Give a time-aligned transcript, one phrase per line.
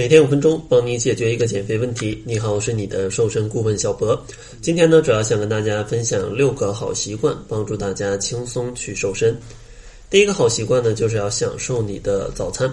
[0.00, 2.22] 每天五分钟，帮你解决一个减肥问题。
[2.24, 4.18] 你好，我是你的瘦身顾问小博。
[4.62, 9.36] 今天呢，主要想跟大家分享六个好习惯，帮助大家轻松去瘦身。
[10.08, 12.72] 第一个好习惯呢，就是要享受你的早餐。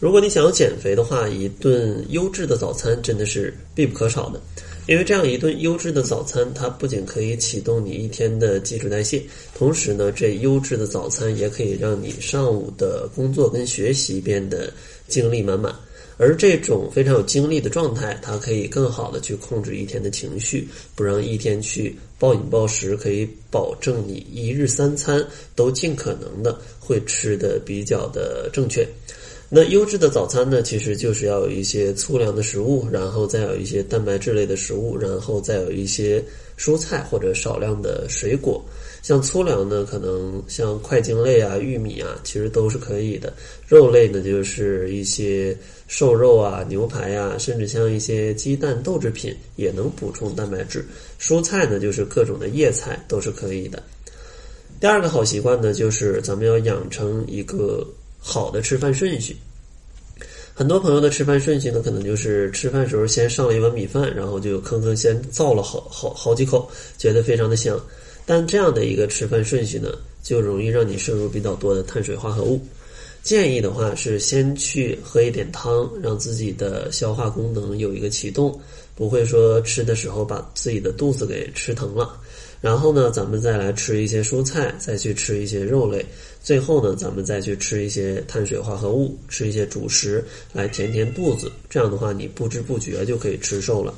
[0.00, 4.40] 如果你想要减肥的话，一顿优质的早餐真的是必不可少的。
[4.86, 9.22] 因为这样一顿优质的早餐，它不仅可以启动你一天的基础代谢，
[9.54, 14.72] 同时呢，这优质的早餐也可以让你上午的工作跟学习变得
[15.08, 15.74] 精力满满。
[16.18, 28.86] 而这种非常有精力的状态，它可以更好的去控制一天的情绪，不让一天去暴饮暴食，可以保证你一日三餐都尽可能的会吃的比较的正确。
[29.50, 36.22] 那优质的早餐呢，其实就是要有一些粗粮的食物，然后再有一些蛋白质类的食物，然后再有一些
[36.58, 38.62] 蔬菜或者少量的水果。
[39.00, 43.32] 像粗粮呢，可能像块茎类啊、玉米啊，其实都是可以的。
[43.66, 50.84] 肉类呢，就是一些瘦肉啊、牛排啊，甚至像一些鸡蛋、豆制品也能补充蛋白质。
[51.18, 53.82] 蔬菜呢，就是各种的叶菜都是可以的。
[54.78, 57.86] 第二个好习惯呢，就是咱们要养成一个
[58.18, 59.36] 好的吃饭顺序。
[60.54, 67.80] 很多朋友的吃饭顺序呢，可能就是吃饭时候先上了一碗米饭，然后就吭吭先造了好好好几口，觉得非常的香。
[68.26, 69.88] 但这样的一个吃饭顺序呢，
[70.22, 72.60] 就容易让你摄入比较多的碳水化合物。
[73.22, 78.58] 建议的话是先去喝一点汤，让自己的消化功能有一个启动，
[78.94, 82.18] 不会说吃的时候把自己的肚子给吃疼了。
[82.60, 86.04] 然后呢，咱们再来吃一些蔬菜，再去吃一些肉类，
[86.42, 91.52] 最后呢，咱们再去吃一些碳水化合物，吃一些主食来填填肚子。
[91.68, 93.94] 这样的话，你不知不觉就可以吃瘦了。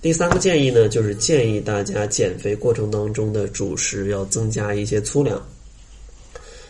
[0.00, 5.44] 第三个建议呢，就是建议大家减肥过程当中的主食要增加一些粗粮，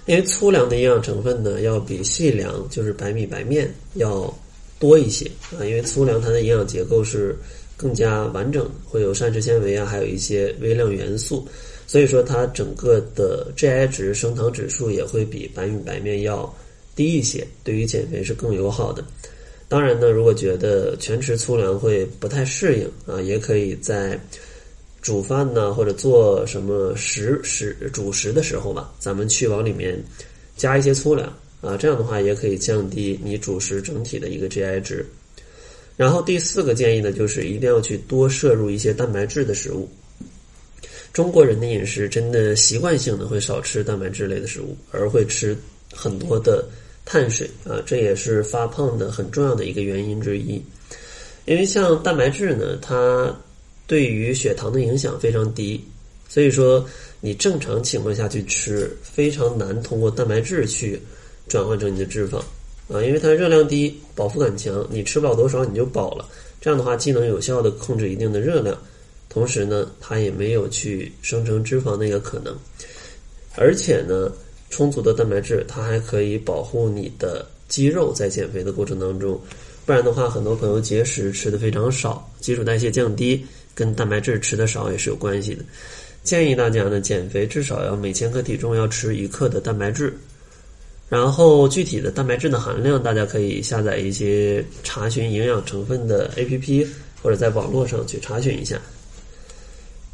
[0.09, 4.35] 因为粗粮的营养成分呢要比细粮，就是白米白面要
[4.79, 5.61] 多一些啊。
[5.67, 7.37] 因为粗粮它的营养结构是
[7.77, 11.47] 更加完整，会有膳食纤维啊，还有一些微量元素，
[11.87, 16.51] 所以说它整个的 GI 值、升糖指数也会比白米白面要
[16.97, 19.05] 低一些，对于减肥是更友好的。
[19.69, 24.19] 当然呢，如果觉得全吃粗粮会不太适应啊，也可以在
[25.01, 30.03] 煮饭呢或者做什么食食主食的时候吧，咱们去往里面
[30.57, 35.07] 加一些粗粮啊，这样的话也可以降低你主食整体的一个 GI 值。
[35.97, 39.89] 然后第四个建议呢，就是一定要去多摄入一些蛋白质的食物。
[41.13, 45.57] 中国人的饮食真的习惯性的会少吃蛋白质类的食物，而会吃
[45.93, 46.65] 很多的。
[47.11, 50.63] 碳水啊，这也是发胖的很重要的一个原因之一。
[51.47, 53.35] 因为像蛋白质呢，它
[53.89, 55.83] 对于血糖的影响非常低，
[56.29, 56.87] 所以说
[57.21, 61.01] 你正常情况下去吃，非常难通过蛋白质去
[61.49, 62.37] 转换成你的脂肪
[62.87, 66.25] 啊，因为它热量低，饱腹感强，你吃不了多少你就饱了。
[66.61, 68.81] 这样的话，既能有效的控制一定的热量，
[69.29, 72.57] 同时呢，它也没有去生成脂肪的一个可能，
[73.57, 74.31] 而且呢。
[74.71, 79.41] 充足的蛋白质，它还可以保护你的肌肉在减肥的过程当中。
[79.87, 83.43] 不然的话，很多朋友节食吃的非常少，基础代谢降低，
[83.79, 85.63] 跟蛋白质吃的少也是有关系的。
[86.25, 90.13] 建议大家呢，减肥至少要每千克体重要吃一克的蛋白质。
[91.09, 96.87] 然后具体的蛋白质的含量，大家可以下载一些查询营养成分的 APP，
[97.23, 98.81] 或者在网络上去查询一下。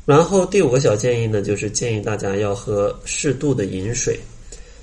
[0.04, 4.20] 然后第五个小建议呢，就是建议大家要喝适度的饮水。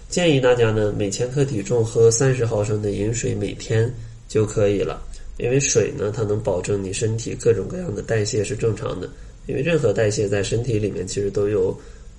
[0.09, 3.94] 建议大家呢，每千克体重喝三十毫升的饮水每天
[4.28, 5.00] 就可以了。
[5.41, 9.09] 因为水呢，它能保证你身体各种各样的代谢是正常的。
[9.47, 11.75] 因为任何代谢在身体里面其实都有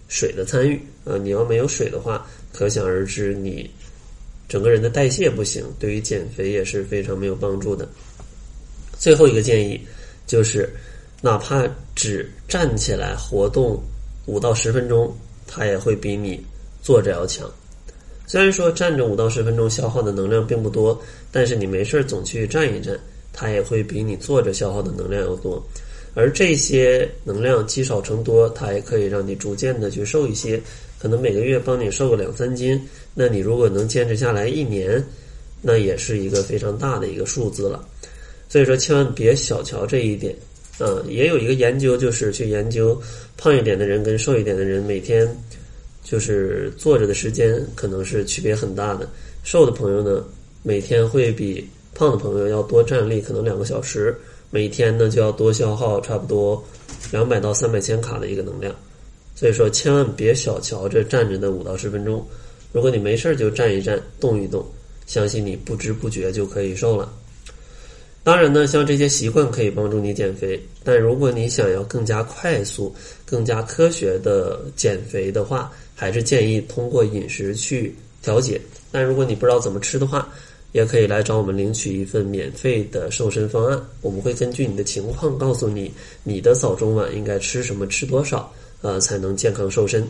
[0.09, 0.75] 水的参与
[1.05, 1.16] 啊。
[1.16, 3.71] 你要没有水的话，可想而知你
[4.49, 7.88] 整个人的代谢不行，对于减肥也是非常没有帮助的。
[8.99, 9.81] 最后一个建议
[10.27, 10.69] 就是，
[11.21, 13.81] 哪怕只站起来活动
[14.27, 15.16] 五到十分钟，
[15.47, 16.44] 它也会比你
[16.82, 17.49] 坐着要强。
[18.27, 20.99] 虽然说站着五到十分钟消耗的能量并不多，
[21.31, 22.99] 但是你没事总去站一站，
[23.32, 25.62] 它也会比你坐着消耗的能量要多。
[26.14, 30.61] 而这些能量积少成多，它也可以让你逐渐的去瘦一些，
[30.99, 32.81] 可能每个月帮你瘦个两三斤。
[33.14, 35.02] 那你如果能坚持下来一年，
[35.61, 37.87] 那也是一个非常大的一个数字了。
[38.49, 40.35] 所以说，千万别小瞧这一点。
[40.79, 43.00] 嗯，也有一个研究，就是去研究
[43.37, 45.26] 胖一点的人跟瘦一点的人每天。
[46.02, 49.08] 就是坐着的时间可能是区别很大的，
[49.44, 50.25] 瘦的朋友呢，
[50.62, 54.16] 每天会比胖的朋友要多站立可能两个小时，
[54.50, 56.62] 每天呢就要多消耗差不多
[57.10, 58.75] 两百到三百千卡的一个能量，
[59.34, 62.26] 所以说千万别小瞧这站着的五到十分钟，
[62.72, 64.66] 如果你没事儿就站一站，动一动，
[65.06, 67.12] 相信你不知不觉就可以瘦了。
[68.24, 72.94] 当然呢，像这些习惯可以帮助你减肥，但如果你想要更加快速、
[73.26, 77.92] 更加科学的减肥的话，还是建议通过饮食去
[78.22, 78.60] 调节。
[78.92, 80.28] 但如果你不知道怎么吃的话，
[80.70, 83.80] 也可以来找我们领取一份免费的瘦身方案。
[84.02, 85.92] 我们会根据你的情况告诉你，
[86.22, 88.50] 你的早中晚应该吃什么、吃多少，
[88.82, 90.06] 呃，才能健康瘦身。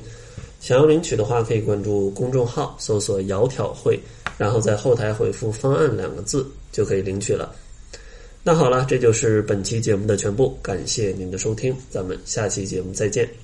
[0.60, 3.98] 想要领取的话，可以关注公众号，搜索“窈窕会”，
[4.36, 7.52] 然后在后台回复“方案”两个字，就可以领取了。
[8.44, 13.41] 那好了，这就是本期节目的全部，感谢您的收听，咱们下期节目再见。